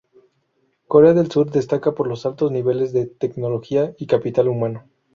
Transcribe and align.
Corea 0.87 1.13
del 1.13 1.29
Sur 1.31 1.51
destaca 1.51 1.93
por 1.93 2.07
los 2.07 2.25
altos 2.25 2.51
niveles 2.51 2.91
de 2.91 3.05
tecnología 3.05 3.93
y 3.99 4.07
capital 4.07 4.47
humano. 4.47 4.89